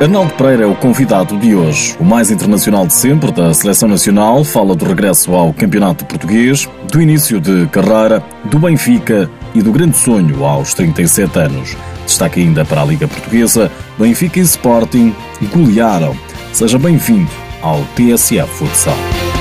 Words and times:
Arnaldo 0.00 0.34
Pereira 0.34 0.64
é 0.64 0.66
o 0.66 0.74
convidado 0.74 1.36
de 1.38 1.54
hoje. 1.54 1.96
O 2.00 2.04
mais 2.04 2.30
internacional 2.30 2.86
de 2.86 2.94
sempre 2.94 3.30
da 3.30 3.54
Seleção 3.54 3.88
Nacional 3.88 4.42
fala 4.42 4.74
do 4.74 4.84
regresso 4.84 5.32
ao 5.32 5.52
Campeonato 5.52 6.04
Português, 6.04 6.68
do 6.90 7.00
início 7.00 7.40
de 7.40 7.66
carreira, 7.68 8.22
do 8.44 8.58
Benfica 8.58 9.30
e 9.54 9.62
do 9.62 9.70
grande 9.70 9.96
sonho 9.96 10.44
aos 10.44 10.74
37 10.74 11.38
anos. 11.38 11.76
Destaca 12.04 12.40
ainda 12.40 12.64
para 12.64 12.82
a 12.82 12.84
Liga 12.84 13.06
Portuguesa, 13.06 13.70
Benfica 13.96 14.40
e 14.40 14.42
Sporting 14.42 15.14
golearam. 15.52 16.16
Seja 16.52 16.78
bem-vindo 16.78 17.30
ao 17.62 17.80
TSF 17.94 18.48
Futsal. 18.48 19.31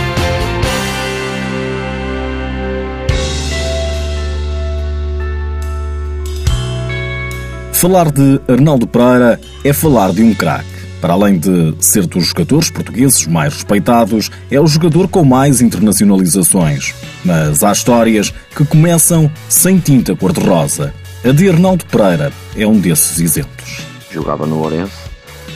Falar 7.82 8.11
de 8.11 8.39
Arnaldo 8.48 8.86
Pereira 8.86 9.41
é 9.63 9.73
falar 9.73 10.13
de 10.13 10.21
um 10.21 10.36
craque. 10.36 10.70
Para 11.02 11.13
além 11.13 11.39
de 11.39 11.73
ser 11.80 12.05
dos 12.05 12.27
jogadores 12.27 12.70
portugueses 12.70 13.26
mais 13.26 13.55
respeitados, 13.55 14.30
é 14.52 14.62
o 14.62 14.67
jogador 14.67 15.08
com 15.08 15.26
mais 15.26 15.62
internacionalizações. 15.62 16.94
Mas 17.25 17.63
há 17.63 17.72
histórias 17.72 18.31
que 18.55 18.63
começam 18.66 19.31
sem 19.49 19.80
tinta 19.80 20.16
cor-de-rosa. 20.16 20.94
A 21.25 21.31
de 21.31 21.49
Arnaldo 21.49 21.84
Pereira 21.88 22.31
é 22.55 22.67
um 22.67 22.80
desses 22.80 23.20
exemplos. 23.20 23.80
Jogava 24.11 24.45
no 24.45 24.63
Orense, 24.63 24.94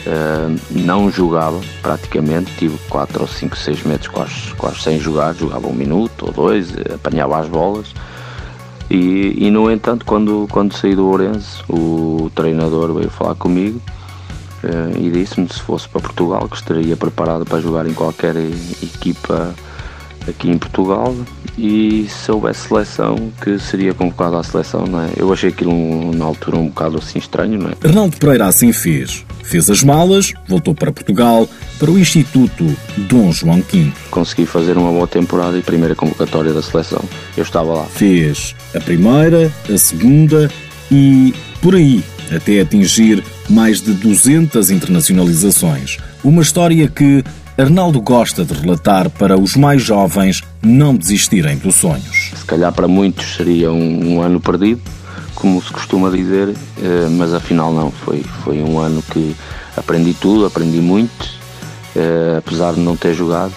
eh, 0.04 0.56
não 0.72 1.08
jogava 1.12 1.60
praticamente, 1.80 2.50
tive 2.58 2.76
4 2.88 3.20
ou 3.20 3.28
5, 3.28 3.56
6 3.56 3.84
metros 3.84 4.08
quase, 4.08 4.52
quase 4.58 4.80
sem 4.80 4.98
jogar, 4.98 5.32
jogava 5.32 5.68
um 5.68 5.72
minuto 5.72 6.26
ou 6.26 6.32
dois, 6.32 6.74
apanhava 6.92 7.38
as 7.38 7.48
bolas 7.48 7.86
e, 8.90 9.46
e, 9.46 9.50
no 9.50 9.70
entanto, 9.70 10.04
quando, 10.04 10.46
quando 10.50 10.74
saí 10.74 10.94
do 10.94 11.06
Ourense, 11.06 11.62
o 11.68 12.30
treinador 12.34 12.94
veio 12.94 13.10
falar 13.10 13.34
comigo 13.34 13.80
uh, 14.62 14.98
e 14.98 15.10
disse-me 15.10 15.48
se 15.48 15.60
fosse 15.60 15.88
para 15.88 16.00
Portugal 16.00 16.48
que 16.48 16.56
estaria 16.56 16.96
preparado 16.96 17.44
para 17.44 17.60
jogar 17.60 17.86
em 17.86 17.94
qualquer 17.94 18.36
equipa 18.36 19.54
aqui 20.28 20.50
em 20.50 20.58
Portugal 20.58 21.14
e 21.58 22.06
se 22.08 22.30
houvesse 22.30 22.68
seleção 22.68 23.32
que 23.42 23.58
seria 23.58 23.94
convocado 23.94 24.36
à 24.36 24.42
seleção, 24.42 24.86
não 24.86 25.00
é? 25.00 25.10
Eu 25.16 25.32
achei 25.32 25.50
aquilo 25.50 26.12
na 26.14 26.24
altura 26.24 26.58
um 26.58 26.66
bocado 26.66 26.98
assim 26.98 27.18
estranho, 27.18 27.58
não 27.58 27.70
é? 27.70 27.74
Arnaldo 27.84 28.16
Pereira 28.18 28.46
assim 28.46 28.72
fez. 28.72 29.24
Fez 29.46 29.70
as 29.70 29.82
malas, 29.82 30.34
voltou 30.48 30.74
para 30.74 30.90
Portugal, 30.90 31.48
para 31.78 31.90
o 31.90 31.98
Instituto 31.98 32.76
Dom 32.96 33.30
João 33.32 33.62
V. 33.62 33.92
Consegui 34.10 34.44
fazer 34.44 34.76
uma 34.76 34.90
boa 34.90 35.06
temporada 35.06 35.56
e 35.56 35.62
primeira 35.62 35.94
convocatória 35.94 36.52
da 36.52 36.60
seleção. 36.60 37.02
Eu 37.36 37.44
estava 37.44 37.72
lá. 37.72 37.84
Fez 37.84 38.56
a 38.74 38.80
primeira, 38.80 39.52
a 39.72 39.78
segunda 39.78 40.50
e 40.90 41.32
por 41.62 41.76
aí 41.76 42.02
até 42.34 42.60
atingir 42.60 43.22
mais 43.48 43.80
de 43.80 43.92
200 43.92 44.70
internacionalizações. 44.70 45.98
Uma 46.24 46.42
história 46.42 46.88
que 46.88 47.22
Arnaldo 47.56 48.00
gosta 48.00 48.44
de 48.44 48.52
relatar 48.52 49.08
para 49.08 49.38
os 49.38 49.56
mais 49.56 49.80
jovens 49.80 50.42
não 50.62 50.94
desistirem 50.94 51.56
dos 51.56 51.76
sonhos. 51.76 52.32
Se 52.34 52.44
calhar 52.44 52.72
para 52.72 52.88
muitos 52.88 53.36
seria 53.36 53.72
um, 53.72 54.16
um 54.16 54.20
ano 54.20 54.40
perdido, 54.40 54.82
como 55.36 55.62
se 55.62 55.70
costuma 55.70 56.10
dizer, 56.10 56.48
eh, 56.82 57.08
mas 57.10 57.32
afinal 57.32 57.72
não. 57.72 57.92
Foi, 57.92 58.24
foi 58.42 58.60
um 58.60 58.80
ano 58.80 59.02
que 59.02 59.36
aprendi 59.76 60.14
tudo, 60.14 60.46
aprendi 60.46 60.78
muito, 60.78 61.28
eh, 61.94 62.36
apesar 62.38 62.72
de 62.74 62.80
não 62.80 62.96
ter 62.96 63.14
jogado, 63.14 63.52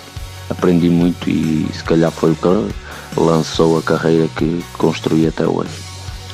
aprendi 0.49 0.89
muito 0.89 1.29
e 1.29 1.65
se 1.73 1.83
calhar 1.83 2.11
foi 2.11 2.31
o 2.31 2.35
que 2.35 3.19
lançou 3.19 3.79
a 3.79 3.81
carreira 3.81 4.27
que 4.35 4.63
construí 4.77 5.27
até 5.27 5.47
hoje. 5.47 5.71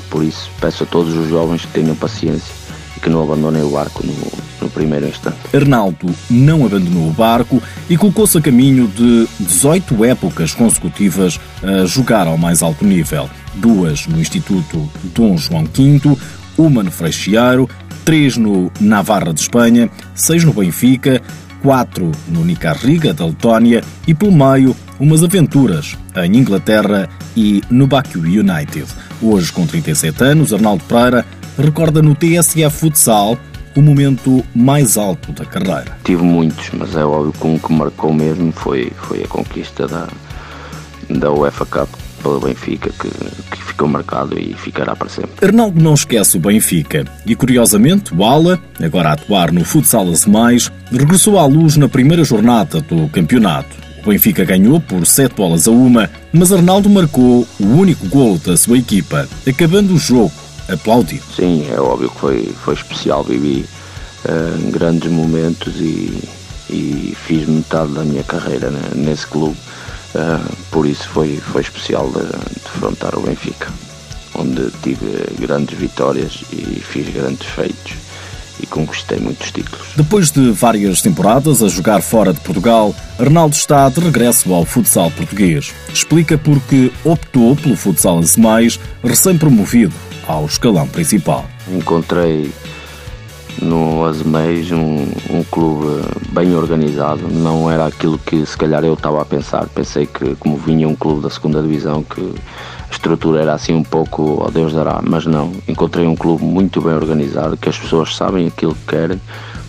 Por 0.09 0.23
isso 0.23 0.49
peço 0.59 0.83
a 0.83 0.88
todos 0.88 1.16
os 1.16 1.29
jovens 1.29 1.61
que 1.61 1.71
tenham 1.71 1.95
paciência 1.95 2.53
e 2.97 2.99
que 2.99 3.09
não 3.09 3.23
abandonem 3.23 3.63
o 3.63 3.69
barco 3.69 4.05
no, 4.05 4.13
no 4.61 4.69
primeiro 4.69 5.07
instante. 5.07 5.38
Arnaldo 5.53 6.07
não 6.29 6.66
abandonou 6.66 7.07
o 7.07 7.11
barco 7.11 7.61
e 7.89 7.97
colocou-se 7.97 8.38
a 8.38 8.41
caminho 8.41 8.88
de 8.88 9.27
18 9.39 10.03
épocas 10.05 10.53
consecutivas 10.53 11.39
a 11.62 11.85
jogar 11.85 12.27
ao 12.27 12.38
mais 12.38 12.63
alto 12.63 12.83
nível. 12.83 13.29
Duas 13.57 14.07
no 14.07 14.19
Instituto 14.19 14.89
Dom 15.16 15.38
João 15.38 15.66
V, 15.66 16.17
uma 16.57 16.83
no 16.83 16.91
Freixeiro, 16.91 17.69
três 18.03 18.38
no 18.38 18.71
Navarra 18.79 19.33
de 19.33 19.41
Espanha, 19.41 19.89
seis 20.13 20.43
no 20.43 20.53
Benfica, 20.53 21.21
quatro 21.61 22.11
no 22.27 22.45
Nicarriga 22.45 23.13
da 23.13 23.25
Letónia 23.25 23.83
e 24.07 24.13
pelo 24.13 24.31
meio 24.31 24.75
umas 24.99 25.23
aventuras 25.23 25.97
em 26.15 26.38
Inglaterra 26.38 27.09
e 27.35 27.61
no 27.69 27.88
Baku 27.88 28.19
United. 28.19 28.85
Hoje, 29.21 29.51
com 29.51 29.65
37 29.65 30.23
anos, 30.23 30.53
Arnaldo 30.53 30.83
Pereira 30.83 31.25
recorda 31.57 32.01
no 32.01 32.13
TSF 32.13 32.69
Futsal 32.69 33.38
o 33.75 33.81
momento 33.81 34.45
mais 34.53 34.97
alto 34.97 35.31
da 35.33 35.44
carreira? 35.44 35.97
Tive 36.03 36.23
muitos, 36.23 36.69
mas 36.71 36.95
é 36.95 37.03
óbvio 37.03 37.33
que 37.33 37.47
um 37.47 37.57
que 37.57 37.73
marcou 37.73 38.13
mesmo 38.13 38.51
foi, 38.51 38.91
foi 38.95 39.23
a 39.23 39.27
conquista 39.27 39.88
da, 39.88 40.07
da 41.09 41.31
UEFA 41.31 41.65
Cup 41.65 42.04
pelo 42.25 42.40
Benfica, 42.40 42.90
que, 42.90 43.08
que 43.08 43.63
ficou 43.63 43.88
marcado 43.88 44.40
e 44.40 44.56
ficará 44.56 44.96
para 44.96 45.08
sempre. 45.08 45.46
Arnaldo 45.46 45.80
não 45.80 45.94
esquece 45.94 46.38
o 46.38 46.40
Benfica 46.40 47.06
e, 47.24 47.36
curiosamente, 47.36 48.16
o 48.16 48.24
Ala, 48.24 48.59
agora 48.81 49.09
a 49.09 49.13
atuar 49.13 49.52
no 49.52 49.63
Futsal 49.63 50.08
Mais, 50.28 50.72
regressou 50.91 51.38
à 51.38 51.46
luz 51.46 51.78
na 51.78 51.88
primeira 51.88 52.24
jornada 52.24 52.81
do 52.81 53.08
campeonato. 53.09 53.75
O 54.03 54.09
Benfica 54.09 54.44
ganhou 54.44 54.80
por 54.80 55.06
7 55.06 55.36
bolas 55.36 55.68
a 55.68 55.72
uma, 55.72 56.09
mas 56.34 56.52
Arnaldo 56.52 56.90
marcou 56.90 57.47
o 57.59 57.66
único 57.66 58.08
gol 58.08 58.40
da 58.40 58.57
sua 58.57 58.80
equipa, 58.80 59.28
acabando 59.47 59.94
o 59.94 60.00
jogo 60.00 60.34
aplaudido. 60.68 61.24
Sim, 61.36 61.68
é 61.72 61.80
óbvio 61.80 62.09
que 62.09 62.19
foi, 62.19 62.56
foi 62.63 62.74
especial. 62.74 63.24
Vivi 63.24 63.66
uh, 64.25 64.72
grandes 64.72 65.12
momentos 65.12 65.75
e, 65.75 66.28
e 66.72 67.16
fiz 67.16 67.47
metade 67.47 67.94
da 67.94 68.03
minha 68.03 68.24
carreira 68.24 68.72
né, 68.72 68.81
nesse 68.96 69.28
clube. 69.28 69.56
Uh, 70.16 70.54
por 70.75 70.86
isso 70.86 71.08
foi, 71.08 71.38
foi 71.38 71.62
especial 71.62 72.09
de, 72.09 72.19
defrontar 72.62 73.18
o 73.18 73.22
Benfica, 73.22 73.72
onde 74.38 74.69
tive 74.84 75.25
grandes 75.40 75.80
vitórias 75.80 76.44
e 76.52 76.81
fiz 76.81 77.08
grandes 77.13 77.47
feitos 77.47 77.94
e 78.59 78.66
conquistei 78.66 79.18
muitos 79.22 79.52
títulos. 79.52 79.88
Depois 79.96 80.31
de 80.31 80.52
várias 80.52 81.02
temporadas 81.02 81.63
a 81.63 81.69
jogar 81.69 82.02
fora 82.02 82.34
de 82.34 82.41
Portugal, 82.41 82.94
Arnaldo 83.18 83.56
está 83.56 83.88
de 83.88 84.02
regresso 84.02 84.53
ao 84.53 84.66
futsal 84.66 85.09
português. 85.12 85.74
Explica 85.94 86.38
porque 86.38 86.92
optou 87.06 87.56
pelo 87.56 87.78
futsal 87.78 88.19
mais 88.38 88.78
recém-promovido 89.02 89.96
ao 90.28 90.46
escalão 90.46 90.90
principal. 90.90 91.46
Encontrei 91.72 92.52
no 93.61 94.05
Azeméis 94.05 94.71
um, 94.71 95.07
um 95.29 95.43
clube 95.49 96.01
bem 96.31 96.55
organizado, 96.55 97.27
não 97.27 97.69
era 97.69 97.85
aquilo 97.85 98.17
que 98.17 98.45
se 98.45 98.57
calhar 98.57 98.83
eu 98.83 98.93
estava 98.93 99.21
a 99.21 99.25
pensar. 99.25 99.67
Pensei 99.67 100.05
que, 100.05 100.35
como 100.35 100.57
vinha 100.57 100.88
um 100.88 100.95
clube 100.95 101.21
da 101.21 101.29
segunda 101.29 101.61
divisão, 101.61 102.03
que 102.03 102.21
a 102.21 102.91
estrutura 102.91 103.41
era 103.41 103.53
assim 103.53 103.73
um 103.73 103.83
pouco, 103.83 104.44
ó 104.44 104.49
Deus 104.49 104.73
dará, 104.73 105.01
mas 105.03 105.25
não. 105.25 105.51
Encontrei 105.67 106.05
um 106.05 106.15
clube 106.15 106.44
muito 106.44 106.81
bem 106.81 106.94
organizado, 106.94 107.57
que 107.57 107.69
as 107.69 107.77
pessoas 107.77 108.15
sabem 108.15 108.47
aquilo 108.47 108.75
que 108.75 108.85
querem 108.88 109.19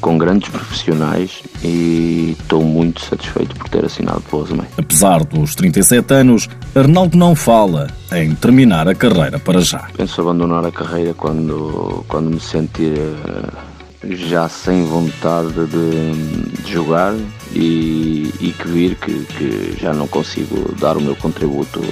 com 0.01 0.19
grandes 0.19 0.49
profissionais 0.51 1.43
e 1.65 2.37
estou 2.39 2.63
muito 2.63 3.01
satisfeito 3.05 3.57
por 3.57 3.69
ter 3.69 3.85
assinado 3.85 4.21
pelo 4.23 4.45
Azemei. 4.45 4.67
Apesar 4.79 5.25
dos 5.25 5.55
37 5.55 6.15
anos, 6.15 6.49
Arnaldo 6.75 7.17
não 7.17 7.35
fala 7.35 7.89
em 8.13 8.35
terminar 8.35 8.87
a 8.89 8.95
carreira 8.95 9.39
para 9.39 9.61
já. 9.61 9.89
Penso 9.97 10.21
abandonar 10.21 10.65
a 10.65 10.71
carreira 10.71 11.15
quando, 11.15 12.05
quando 12.09 12.31
me 12.31 12.41
sentir 12.41 12.97
eh, 12.97 13.76
já 14.11 14.49
sem 14.49 14.85
vontade 14.85 15.53
de, 15.53 16.63
de 16.63 16.73
jogar 16.73 17.15
e, 17.53 18.33
e, 18.41 18.55
que 18.59 18.69
vir 18.69 18.95
que, 18.97 19.25
que, 19.25 19.77
já 19.81 19.93
não 19.93 20.07
consigo 20.07 20.75
dar 20.79 20.97
o 20.97 21.01
meu 21.01 21.17
contributo 21.17 21.83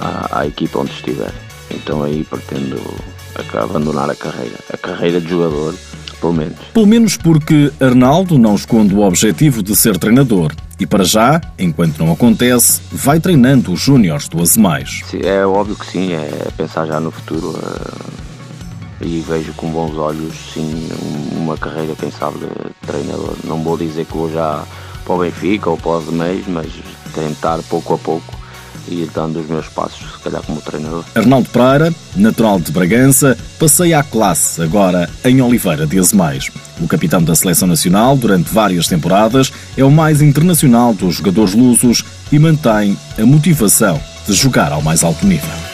à, 0.00 0.40
à 0.40 0.46
equipa 0.46 0.80
onde 0.80 0.92
estiver. 0.92 1.32
Então 1.70 2.02
aí 2.02 2.24
pretendo 2.24 2.80
abandonar 3.54 4.10
a 4.10 4.14
carreira. 4.14 4.56
A 4.72 4.76
carreira 4.76 5.20
de 5.20 5.28
jogador 5.28 5.74
pelo 6.20 6.32
menos. 6.34 6.58
Pelo 6.74 6.86
menos 6.86 7.16
porque 7.16 7.72
Arnaldo 7.80 8.38
não 8.38 8.54
esconde 8.54 8.94
o 8.94 9.00
objetivo 9.00 9.62
de 9.62 9.74
ser 9.74 9.96
treinador. 9.96 10.52
E 10.78 10.86
para 10.86 11.04
já, 11.04 11.40
enquanto 11.58 11.98
não 11.98 12.12
acontece, 12.12 12.80
vai 12.90 13.20
treinando 13.20 13.72
os 13.72 13.80
júniores 13.80 14.28
do 14.28 14.40
Azemais. 14.40 15.02
É 15.22 15.44
óbvio 15.44 15.76
que 15.76 15.86
sim, 15.86 16.12
é 16.12 16.48
pensar 16.56 16.86
já 16.86 17.00
no 17.00 17.10
futuro. 17.10 17.50
Uh, 17.50 18.19
e 19.00 19.20
vejo 19.20 19.52
com 19.54 19.70
bons 19.70 19.96
olhos, 19.96 20.34
sim, 20.52 20.88
uma 21.36 21.56
carreira, 21.56 21.94
quem 21.98 22.10
sabe, 22.10 22.38
de 22.38 22.86
treinador. 22.86 23.34
Não 23.44 23.62
vou 23.62 23.76
dizer 23.76 24.04
que 24.04 24.16
vou 24.16 24.30
já 24.30 24.64
para 25.04 25.14
o 25.14 25.18
Benfica 25.18 25.70
ou 25.70 25.76
para 25.76 25.90
o 25.90 25.96
Azemais, 25.96 26.44
mas 26.46 26.70
tentar 27.14 27.58
pouco 27.68 27.94
a 27.94 27.98
pouco 27.98 28.40
e 28.88 29.08
dando 29.14 29.40
os 29.40 29.46
meus 29.46 29.68
passos, 29.68 30.12
se 30.12 30.18
calhar 30.18 30.42
como 30.42 30.60
treinador. 30.60 31.04
Arnaldo 31.14 31.48
Pereira, 31.50 31.94
natural 32.16 32.60
de 32.60 32.72
Bragança, 32.72 33.36
passeia 33.58 34.00
à 34.00 34.02
classe 34.02 34.60
agora 34.62 35.08
em 35.24 35.40
Oliveira 35.40 35.86
de 35.86 35.98
Azemais. 35.98 36.50
O 36.80 36.88
capitão 36.88 37.22
da 37.22 37.34
seleção 37.34 37.68
nacional 37.68 38.16
durante 38.16 38.52
várias 38.52 38.88
temporadas 38.88 39.52
é 39.76 39.84
o 39.84 39.90
mais 39.90 40.22
internacional 40.22 40.92
dos 40.92 41.16
jogadores 41.16 41.54
lusos 41.54 42.04
e 42.32 42.38
mantém 42.38 42.96
a 43.18 43.24
motivação 43.24 44.00
de 44.26 44.34
jogar 44.34 44.72
ao 44.72 44.82
mais 44.82 45.04
alto 45.04 45.26
nível. 45.26 45.69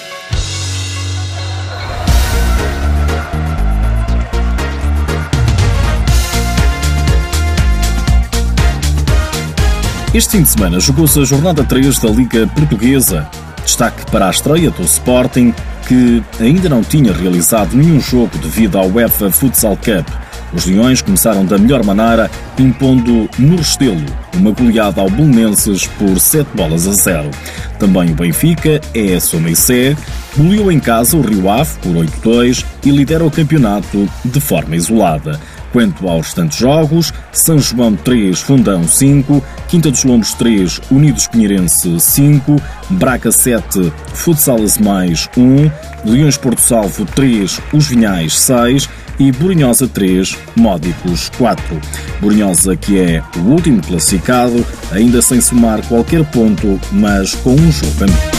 Este 10.16 10.38
fim 10.38 10.42
de 10.44 10.48
semana 10.48 10.80
jogou-se 10.80 11.20
a 11.20 11.24
jornada 11.26 11.62
3 11.62 11.98
da 11.98 12.08
Liga 12.08 12.46
Portuguesa. 12.46 13.28
Destaque 13.62 14.10
para 14.10 14.28
a 14.28 14.30
estreia 14.30 14.70
do 14.70 14.80
Sporting, 14.80 15.52
que 15.86 16.22
ainda 16.40 16.70
não 16.70 16.82
tinha 16.82 17.12
realizado 17.12 17.76
nenhum 17.76 18.00
jogo 18.00 18.30
devido 18.38 18.78
ao 18.78 18.88
UEFA 18.88 19.30
Futsal 19.30 19.76
Cup. 19.76 20.08
Os 20.54 20.64
Leões 20.64 21.02
começaram 21.02 21.44
da 21.44 21.58
melhor 21.58 21.84
maneira, 21.84 22.30
impondo 22.58 23.28
no 23.38 23.56
Restelo 23.56 24.06
uma 24.34 24.52
goleada 24.52 25.02
ao 25.02 25.10
Belenenses 25.10 25.86
por 25.86 26.18
7 26.18 26.48
bolas 26.54 26.88
a 26.88 26.92
0. 26.92 27.30
Também 27.78 28.12
o 28.12 28.14
Benfica, 28.14 28.80
é 28.94 29.20
Someissé, 29.20 29.94
goleou 30.34 30.72
em 30.72 30.80
casa 30.80 31.14
o 31.14 31.20
Rio 31.20 31.50
Ave 31.50 31.76
por 31.82 31.92
8-2 31.92 32.64
e 32.86 32.90
lidera 32.90 33.22
o 33.22 33.30
campeonato 33.30 34.08
de 34.24 34.40
forma 34.40 34.76
isolada. 34.76 35.38
Quanto 35.76 36.08
aos 36.08 36.28
restantes 36.28 36.56
jogos, 36.56 37.12
São 37.32 37.58
João 37.58 37.94
3, 37.94 38.40
Fundão 38.40 38.88
5, 38.88 39.44
Quinta 39.68 39.90
dos 39.90 40.04
Lombos 40.04 40.32
3, 40.32 40.80
Unidos 40.90 41.26
Pinheirense 41.26 42.00
5, 42.00 42.56
Braga 42.92 43.30
7, 43.30 43.92
Futsalas 44.14 44.78
mais 44.78 45.28
1, 45.36 45.70
Leões 46.10 46.38
Porto 46.38 46.62
Salvo 46.62 47.04
3, 47.04 47.60
Os 47.74 47.88
Vinhais 47.88 48.38
6 48.38 48.88
e 49.18 49.30
Burinhosa 49.30 49.86
3, 49.86 50.38
Módicos 50.56 51.28
4. 51.36 51.78
Burinhosa 52.22 52.74
que 52.74 52.98
é 52.98 53.22
o 53.36 53.40
último 53.40 53.82
classificado, 53.82 54.66
ainda 54.90 55.20
sem 55.20 55.42
somar 55.42 55.86
qualquer 55.88 56.24
ponto, 56.30 56.80
mas 56.90 57.34
com 57.34 57.52
um 57.52 57.70
jogo 57.70 58.04
a 58.04 58.06
menos. 58.06 58.35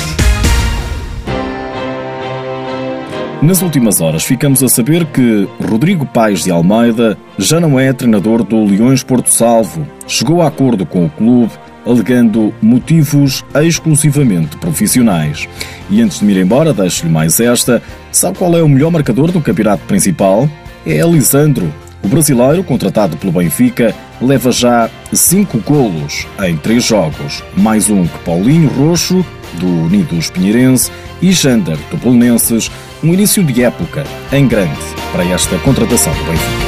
Nas 3.42 3.62
últimas 3.62 4.02
horas 4.02 4.24
ficamos 4.24 4.64
a 4.64 4.68
saber 4.68 5.06
que 5.06 5.48
Rodrigo 5.64 6.08
Paes 6.08 6.44
de 6.44 6.50
Almeida 6.50 7.16
já 7.38 7.60
não 7.60 7.80
é 7.80 7.94
treinador 7.94 8.44
do 8.44 8.64
Leões 8.66 9.04
Porto 9.04 9.30
Salvo. 9.30 9.88
Chegou 10.08 10.42
a 10.42 10.48
acordo 10.48 10.88
com 10.88 11.06
o 11.06 11.10
clube, 11.10 11.52
alegando 11.86 12.52
motivos 12.62 13.46
exclusivamente 13.54 14.58
profissionais. 14.58 15.48
E 15.88 16.02
antes 16.02 16.20
de 16.20 16.26
me 16.26 16.34
ir 16.34 16.42
embora, 16.42 16.74
deixo-lhe 16.74 17.12
mais 17.12 17.40
esta. 17.40 17.82
Sabe 18.12 18.40
qual 18.40 18.58
é 18.58 18.64
o 18.64 18.68
melhor 18.68 18.92
marcador 18.92 19.32
do 19.32 19.40
campeonato 19.40 19.84
principal? 19.86 20.50
É 20.84 20.98
Elisandro. 20.98 21.72
O 22.04 22.08
brasileiro, 22.08 22.64
contratado 22.64 23.18
pelo 23.18 23.34
Benfica, 23.34 23.94
leva 24.20 24.52
já 24.52 24.90
cinco 25.14 25.60
golos 25.60 26.26
em 26.44 26.58
três 26.58 26.84
jogos, 26.86 27.44
mais 27.56 27.90
um 27.90 28.08
que 28.08 28.18
Paulinho 28.20 28.70
Roxo, 28.70 29.26
do 29.54 29.68
Unidos 29.68 30.30
Pinheirense, 30.30 30.92
e 31.22 31.32
Jander, 31.32 31.78
do 31.90 31.98
Polonenses, 31.98 32.70
um 33.04 33.14
início 33.14 33.44
de 33.44 33.64
época 33.64 34.04
em 34.32 34.48
grande 34.48 34.78
para 35.12 35.26
esta 35.26 35.58
contratação 35.60 36.14
do 36.14 36.24
Benfica. 36.24 36.67